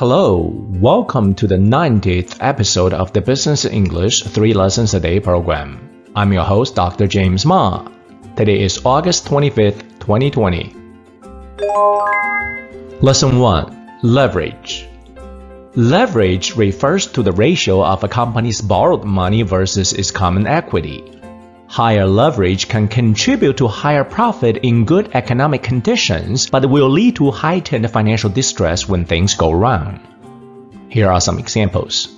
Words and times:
Hello, 0.00 0.50
welcome 0.80 1.34
to 1.34 1.46
the 1.46 1.58
90th 1.58 2.38
episode 2.40 2.94
of 2.94 3.12
the 3.12 3.20
Business 3.20 3.66
English 3.66 4.22
3 4.22 4.54
Lessons 4.54 4.94
a 4.94 4.98
Day 4.98 5.20
program. 5.20 5.78
I'm 6.16 6.32
your 6.32 6.44
host, 6.44 6.74
Dr. 6.74 7.06
James 7.06 7.44
Ma. 7.44 7.86
Today 8.34 8.62
is 8.62 8.80
August 8.86 9.26
25th, 9.26 10.00
2020. 10.00 10.74
Lesson 13.02 13.38
1 13.38 13.98
Leverage. 14.02 14.88
Leverage 15.74 16.56
refers 16.56 17.06
to 17.08 17.22
the 17.22 17.32
ratio 17.32 17.84
of 17.84 18.02
a 18.02 18.08
company's 18.08 18.62
borrowed 18.62 19.04
money 19.04 19.42
versus 19.42 19.92
its 19.92 20.10
common 20.10 20.46
equity. 20.46 21.19
Higher 21.70 22.04
leverage 22.04 22.66
can 22.66 22.88
contribute 22.88 23.58
to 23.58 23.68
higher 23.68 24.02
profit 24.02 24.56
in 24.64 24.84
good 24.84 25.08
economic 25.14 25.62
conditions, 25.62 26.50
but 26.50 26.68
will 26.68 26.90
lead 26.90 27.14
to 27.16 27.30
heightened 27.30 27.88
financial 27.88 28.28
distress 28.28 28.88
when 28.88 29.04
things 29.04 29.36
go 29.36 29.52
wrong. 29.52 30.00
Here 30.88 31.08
are 31.08 31.20
some 31.20 31.38
examples. 31.38 32.08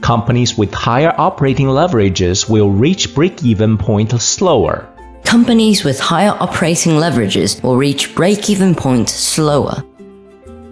Companies 0.00 0.58
with 0.58 0.74
higher 0.74 1.14
operating 1.16 1.68
leverages 1.68 2.50
will 2.50 2.68
reach 2.68 3.14
break-even 3.14 3.78
point 3.78 4.10
slower. 4.20 4.88
Companies 5.22 5.84
with 5.84 6.00
higher 6.00 6.36
operating 6.40 6.94
leverages 6.94 7.62
will 7.62 7.76
reach 7.76 8.12
break-even 8.16 8.74
point 8.74 9.08
slower. 9.08 9.84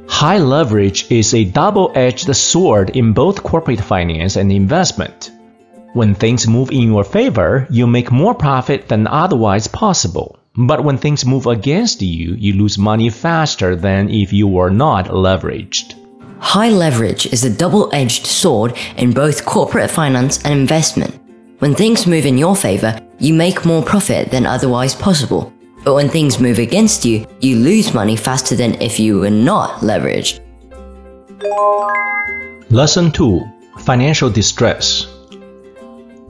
High 0.08 0.38
leverage 0.38 1.08
is 1.08 1.34
a 1.34 1.44
double-edged 1.44 2.34
sword 2.34 2.96
in 2.96 3.12
both 3.12 3.44
corporate 3.44 3.80
finance 3.80 4.34
and 4.34 4.50
investment. 4.50 5.30
When 5.94 6.14
things 6.14 6.48
move 6.48 6.70
in 6.70 6.88
your 6.90 7.04
favor, 7.04 7.66
you 7.68 7.86
make 7.86 8.10
more 8.10 8.34
profit 8.34 8.88
than 8.88 9.06
otherwise 9.06 9.68
possible. 9.68 10.38
But 10.56 10.84
when 10.84 10.96
things 10.96 11.26
move 11.26 11.46
against 11.46 12.00
you, 12.00 12.34
you 12.34 12.54
lose 12.54 12.78
money 12.78 13.10
faster 13.10 13.76
than 13.76 14.08
if 14.08 14.32
you 14.32 14.48
were 14.48 14.70
not 14.70 15.08
leveraged. 15.08 15.92
High 16.38 16.70
leverage 16.70 17.26
is 17.26 17.44
a 17.44 17.54
double-edged 17.54 18.24
sword 18.24 18.74
in 18.96 19.12
both 19.12 19.44
corporate 19.44 19.90
finance 19.90 20.42
and 20.44 20.54
investment. 20.54 21.20
When 21.58 21.74
things 21.74 22.06
move 22.06 22.24
in 22.24 22.38
your 22.38 22.56
favor, 22.56 22.98
you 23.18 23.34
make 23.34 23.66
more 23.66 23.82
profit 23.82 24.30
than 24.30 24.46
otherwise 24.46 24.94
possible. 24.94 25.52
But 25.84 25.94
when 25.94 26.08
things 26.08 26.40
move 26.40 26.58
against 26.58 27.04
you, 27.04 27.26
you 27.40 27.56
lose 27.56 27.92
money 27.92 28.16
faster 28.16 28.56
than 28.56 28.80
if 28.80 28.98
you 28.98 29.20
were 29.20 29.30
not 29.30 29.80
leveraged. 29.80 30.40
Lesson 32.70 33.12
2 33.12 33.42
Financial 33.80 34.30
Distress 34.30 35.06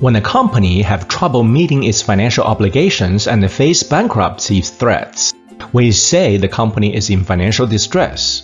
when 0.03 0.17
a 0.17 0.20
company 0.20 0.83
have 0.83 1.06
trouble 1.06 1.45
meeting 1.45 1.84
its 1.84 2.03
financial 2.03 2.42
obligations 2.42 3.28
and 3.28 3.48
face 3.48 3.84
bankruptcy 3.84 4.61
threats, 4.61 5.33
we 5.72 5.92
say 5.92 6.36
the 6.36 6.48
company 6.48 6.92
is 6.92 7.08
in 7.08 7.22
financial 7.22 7.69
distress. 7.69 8.42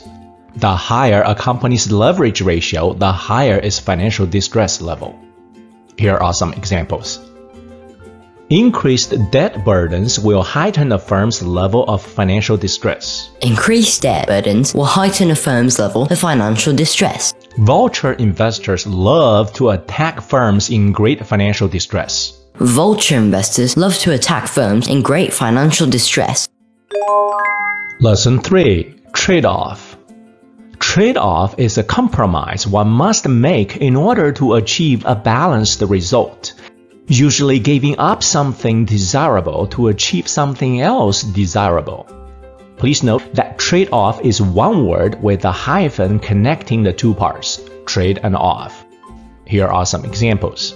The 0.55 0.77
higher 0.77 1.21
a 1.27 1.35
company's 1.35 1.91
leverage 1.91 2.43
ratio, 2.43 2.95
the 2.95 3.11
higher 3.11 3.59
its 3.59 3.81
financial 3.81 4.25
distress 4.25 4.81
level. 4.81 5.19
Here 5.99 6.17
are 6.17 6.33
some 6.33 6.53
examples. 6.53 7.19
Increased 8.51 9.13
debt 9.33 9.65
burdens 9.65 10.21
will 10.21 10.45
heighten 10.45 10.93
a 10.93 10.99
firm's 10.99 11.43
level 11.43 11.85
of 11.87 12.01
financial 12.01 12.57
distress. 12.57 13.31
Increased 13.43 14.03
debt 14.03 14.29
burdens 14.29 14.75
will 14.75 14.87
heighten 14.87 15.33
a 15.33 15.37
firm's 15.37 15.81
level 15.81 16.07
of 16.09 16.19
financial 16.21 16.73
distress. 16.73 17.35
Vulture 17.59 18.13
investors 18.13 18.87
love 18.87 19.53
to 19.55 19.71
attack 19.71 20.21
firms 20.21 20.71
in 20.71 20.93
great 20.93 21.27
financial 21.27 21.67
distress. 21.67 22.41
Vulture 22.55 23.17
investors 23.17 23.77
love 23.77 23.97
to 23.97 24.13
attack 24.13 24.47
firms 24.47 24.87
in 24.87 25.03
great 25.03 25.33
financial 25.33 25.91
distress. 25.91 26.49
Lesson 28.01 28.39
3 28.39 28.95
Trade 29.13 29.45
off. 29.45 29.97
Trade 30.79 31.17
off 31.17 31.59
is 31.59 31.79
a 31.79 31.83
compromise 31.83 32.65
one 32.65 32.89
must 32.89 33.29
make 33.29 33.77
in 33.79 33.97
order 33.97 34.31
to 34.31 34.55
achieve 34.55 35.05
a 35.05 35.17
balanced 35.17 35.83
result 35.83 36.55
usually 37.09 37.59
giving 37.59 37.99
up 37.99 38.23
something 38.23 38.85
desirable 38.85 39.67
to 39.67 39.89
achieve 39.89 40.29
something 40.29 40.81
else 40.81 41.23
desirable. 41.23 42.07
Please 42.79 43.03
note 43.03 43.35
that 43.35 43.59
trade 43.59 43.89
off 43.93 44.25
is 44.25 44.41
one 44.41 44.87
word 44.87 45.21
with 45.21 45.45
a 45.45 45.51
hyphen 45.51 46.21
connecting 46.21 46.85
the 46.85 46.93
two 46.93 47.13
parts, 47.13 47.61
trade 47.87 48.21
and 48.23 48.37
off. 48.37 48.85
Here 49.47 49.67
are 49.67 49.85
some 49.85 50.05
examples. 50.05 50.75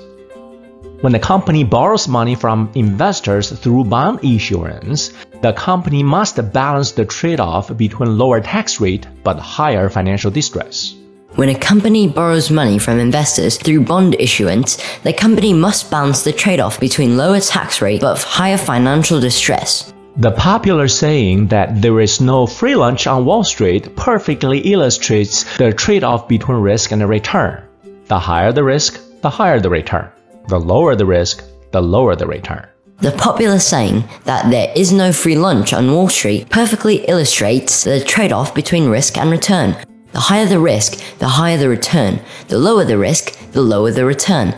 When 1.03 1.13
the 1.13 1.21
company 1.21 1.63
borrows 1.63 2.09
money 2.09 2.35
from 2.35 2.71
investors 2.75 3.51
through 3.51 3.85
bond 3.85 4.25
issuance, 4.25 5.13
the 5.43 5.53
company 5.53 6.03
must 6.03 6.53
balance 6.53 6.91
the 6.91 7.05
trade 7.05 7.39
off 7.39 7.77
between 7.77 8.19
lower 8.19 8.41
tax 8.41 8.81
rate 8.81 9.07
but 9.23 9.39
higher 9.39 9.89
financial 9.89 10.31
distress. 10.31 10.97
When 11.37 11.49
a 11.49 11.59
company 11.59 12.09
borrows 12.09 12.51
money 12.51 12.79
from 12.79 12.99
investors 12.99 13.57
through 13.57 13.85
bond 13.85 14.17
issuance, 14.19 14.77
the 15.03 15.13
company 15.15 15.55
must 15.55 15.91
balance 15.91 16.25
the 16.25 16.33
trade-off 16.33 16.79
between 16.79 17.17
lower 17.17 17.41
tax 17.41 17.81
rate 17.81 18.03
but 18.03 18.23
higher 18.23 18.59
financial 18.59 19.19
distress. 19.19 19.92
The 20.19 20.33
popular 20.33 20.89
saying 20.89 21.47
that 21.47 21.81
there 21.81 21.99
is 21.99 22.21
no 22.21 22.47
free 22.47 22.77
lunch 22.77 23.07
on 23.07 23.25
Wall 23.25 23.43
Street 23.43 23.97
perfectly 23.97 24.59
illustrates 24.59 25.45
the 25.57 25.73
trade-off 25.73 26.29
between 26.29 26.59
risk 26.59 26.93
and 26.93 27.09
return. 27.09 27.63
The 28.09 28.19
higher 28.19 28.53
the 28.53 28.63
risk, 28.63 29.01
the 29.23 29.31
higher 29.31 29.59
the 29.59 29.71
return. 29.71 30.11
The 30.49 30.59
lower 30.59 30.95
the 30.97 31.07
risk, 31.07 31.43
the 31.71 31.81
lower 31.81 32.15
the 32.15 32.27
return. 32.27 32.69
The 32.99 33.13
popular 33.13 33.59
saying 33.59 34.05
that 34.25 34.51
there 34.51 34.71
is 34.77 34.93
no 34.93 35.15
free 35.15 35.37
lunch 35.37 35.73
on 35.73 35.91
Wall 35.91 36.11
Street 36.11 36.51
perfectly 36.51 37.07
illustrates 37.07 37.85
the 37.85 38.05
trade-off 38.05 38.55
between 38.55 38.91
risk 38.91 39.17
and 39.17 39.31
return. 39.31 39.75
The 40.13 40.21
higher 40.21 40.45
the 40.45 40.61
risk, 40.61 41.03
the 41.21 41.29
higher 41.29 41.57
the 41.57 41.71
return. 41.71 42.21
The 42.49 42.59
lower 42.59 42.85
the 42.85 42.99
risk, 42.99 43.33
the 43.53 43.63
lower 43.63 43.91
the 43.91 44.05
return. 44.05 44.55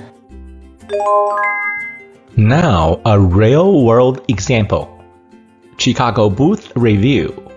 Now, 2.36 3.00
a 3.06 3.20
real 3.20 3.84
world 3.84 4.24
example 4.26 4.93
Chicago 5.76 6.30
Booth 6.30 6.72
Review, 6.76 7.50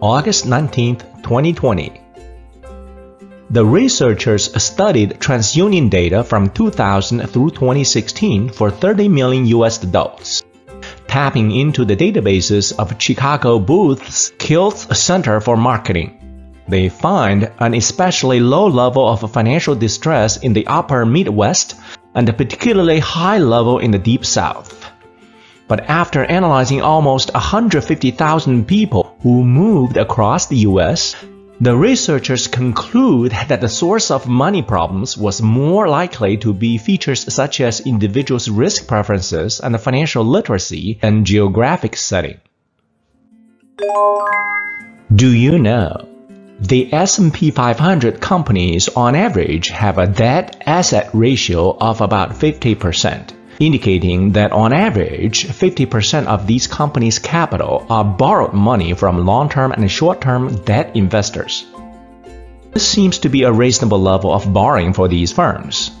August 0.00 0.46
19, 0.46 0.96
2020. 1.22 2.00
The 3.50 3.64
researchers 3.64 4.62
studied 4.62 5.18
TransUnion 5.18 5.88
data 5.90 6.22
from 6.24 6.50
2000 6.50 7.26
through 7.26 7.50
2016 7.50 8.50
for 8.50 8.70
30 8.70 9.08
million 9.08 9.46
US 9.46 9.82
adults. 9.82 10.42
Tapping 11.06 11.52
into 11.52 11.84
the 11.84 11.96
databases 11.96 12.72
of 12.78 13.00
Chicago 13.00 13.58
Booth's 13.58 14.32
Kilts 14.38 14.98
Center 14.98 15.40
for 15.40 15.56
Marketing, 15.56 16.20
they 16.68 16.88
find 16.88 17.50
an 17.58 17.74
especially 17.74 18.40
low 18.40 18.66
level 18.66 19.08
of 19.08 19.30
financial 19.32 19.74
distress 19.74 20.36
in 20.36 20.52
the 20.52 20.66
upper 20.66 21.06
Midwest 21.06 21.76
and 22.14 22.28
a 22.28 22.32
particularly 22.32 22.98
high 22.98 23.38
level 23.38 23.78
in 23.78 23.90
the 23.90 23.98
Deep 23.98 24.24
South. 24.24 24.90
But 25.66 25.88
after 25.88 26.24
analyzing 26.24 26.82
almost 26.82 27.32
150,000 27.32 28.66
people 28.66 29.16
who 29.22 29.44
moved 29.44 29.96
across 29.96 30.46
the 30.46 30.58
US, 30.68 31.16
the 31.60 31.76
researchers 31.76 32.48
conclude 32.48 33.32
that 33.48 33.60
the 33.60 33.68
source 33.68 34.10
of 34.10 34.28
money 34.28 34.60
problems 34.60 35.16
was 35.16 35.40
more 35.40 35.88
likely 35.88 36.36
to 36.38 36.52
be 36.52 36.78
features 36.78 37.32
such 37.32 37.60
as 37.60 37.80
individuals' 37.80 38.50
risk 38.50 38.86
preferences 38.88 39.60
and 39.60 39.80
financial 39.80 40.24
literacy 40.24 40.98
and 41.00 41.24
geographic 41.24 41.96
setting. 41.96 42.40
Do 45.14 45.30
you 45.30 45.58
know 45.58 46.08
the 46.60 46.92
S&P 46.92 47.50
500 47.50 48.20
companies 48.20 48.88
on 48.88 49.14
average 49.14 49.68
have 49.68 49.98
a 49.98 50.06
debt 50.06 50.62
asset 50.66 51.10
ratio 51.12 51.76
of 51.78 52.00
about 52.00 52.30
50%, 52.30 53.30
indicating 53.60 54.32
that 54.32 54.52
on 54.52 54.72
average 54.72 55.46
50% 55.46 56.26
of 56.26 56.46
these 56.46 56.66
companies' 56.66 57.18
capital 57.18 57.86
are 57.88 58.04
borrowed 58.04 58.52
money 58.52 58.94
from 58.94 59.24
long-term 59.24 59.72
and 59.72 59.90
short-term 59.90 60.56
debt 60.64 60.90
investors. 60.94 61.66
This 62.72 62.86
seems 62.86 63.18
to 63.18 63.28
be 63.28 63.44
a 63.44 63.52
reasonable 63.52 64.00
level 64.00 64.32
of 64.32 64.52
borrowing 64.52 64.92
for 64.92 65.06
these 65.06 65.32
firms. 65.32 65.92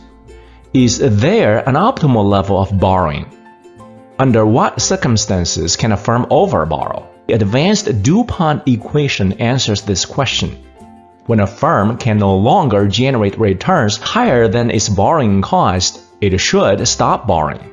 Is 0.72 0.98
there 0.98 1.68
an 1.68 1.76
optimal 1.76 2.28
level 2.28 2.60
of 2.60 2.76
borrowing? 2.80 3.26
Under 4.18 4.44
what 4.44 4.82
circumstances 4.82 5.76
can 5.76 5.92
a 5.92 5.96
firm 5.96 6.26
overborrow? 6.26 7.06
The 7.26 7.34
advanced 7.34 8.02
DuPont 8.02 8.66
equation 8.66 9.34
answers 9.34 9.82
this 9.82 10.04
question. 10.04 10.58
When 11.26 11.40
a 11.40 11.46
firm 11.46 11.96
can 11.96 12.18
no 12.18 12.36
longer 12.36 12.86
generate 12.86 13.38
returns 13.38 13.96
higher 13.96 14.46
than 14.46 14.70
its 14.70 14.88
borrowing 14.88 15.42
cost, 15.42 16.00
it 16.32 16.38
should 16.38 16.88
stop 16.88 17.26
borrowing. 17.26 17.70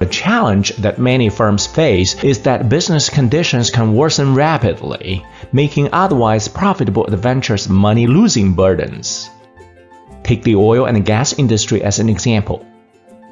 The 0.00 0.06
challenge 0.06 0.74
that 0.76 0.98
many 0.98 1.30
firms 1.30 1.66
face 1.66 2.22
is 2.24 2.40
that 2.40 2.68
business 2.68 3.08
conditions 3.08 3.70
can 3.70 3.94
worsen 3.94 4.34
rapidly, 4.34 5.24
making 5.52 5.90
otherwise 5.92 6.48
profitable 6.48 7.06
adventures 7.06 7.68
money 7.68 8.08
losing 8.08 8.54
burdens. 8.54 9.30
Take 10.24 10.42
the 10.42 10.56
oil 10.56 10.86
and 10.86 11.06
gas 11.06 11.38
industry 11.38 11.82
as 11.82 12.00
an 12.00 12.08
example. 12.08 12.66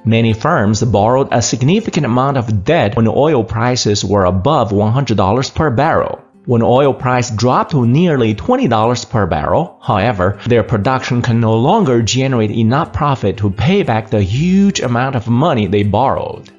Many 0.05 0.33
firms 0.33 0.83
borrowed 0.83 1.29
a 1.33 1.43
significant 1.43 2.07
amount 2.07 2.37
of 2.37 2.65
debt 2.65 2.97
when 2.97 3.09
oil 3.09 3.43
prices 3.43 4.05
were 4.05 4.25
above 4.25 4.71
$100 4.71 5.55
per 5.55 5.71
barrel. 5.71 6.22
When 6.45 6.63
oil 6.63 6.93
price 6.93 7.31
dropped 7.31 7.71
to 7.71 7.87
nearly 7.87 8.35
$20 8.35 9.09
per 9.09 9.27
barrel, 9.27 9.79
however, 9.81 10.41
their 10.45 10.65
production 10.65 11.23
can 11.23 11.39
no 11.39 11.55
longer 11.55 12.03
generate 12.03 12.51
enough 12.51 12.93
profit 12.93 13.37
to 13.37 13.51
pay 13.51 13.85
back 13.85 14.11
the 14.11 14.23
huge 14.23 14.81
amount 14.81 15.15
of 15.15 15.29
money 15.29 15.69
they 15.69 15.85
borrowed. 15.85 16.51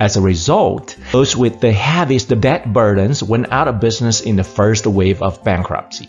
As 0.00 0.16
a 0.16 0.22
result, 0.22 0.96
those 1.12 1.36
with 1.36 1.60
the 1.60 1.70
heaviest 1.70 2.40
debt 2.40 2.72
burdens 2.72 3.22
went 3.22 3.52
out 3.52 3.68
of 3.68 3.78
business 3.78 4.22
in 4.22 4.36
the 4.36 4.44
first 4.44 4.86
wave 4.86 5.20
of 5.22 5.44
bankruptcy. 5.44 6.08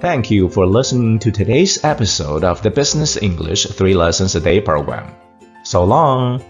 Thank 0.00 0.30
you 0.30 0.48
for 0.48 0.66
listening 0.66 1.18
to 1.18 1.30
today's 1.30 1.84
episode 1.84 2.42
of 2.42 2.62
the 2.62 2.70
Business 2.70 3.20
English 3.20 3.66
3 3.66 3.94
Lessons 3.94 4.34
a 4.34 4.40
Day 4.40 4.62
program. 4.62 5.14
So 5.62 5.84
long! 5.84 6.42